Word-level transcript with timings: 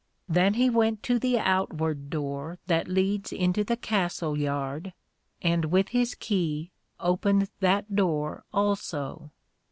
Then 0.27 0.55
he 0.55 0.67
went 0.67 1.03
to 1.03 1.19
the 1.19 1.37
outward 1.37 2.09
door 2.09 2.57
that 2.65 2.87
leads 2.87 3.31
into 3.31 3.63
the 3.63 3.77
Castle 3.77 4.35
yard, 4.35 4.93
and 5.43 5.65
with 5.65 5.89
his 5.89 6.15
Key 6.15 6.71
opened 6.99 7.49
that 7.59 7.95
door 7.95 8.43
also. 8.51 9.29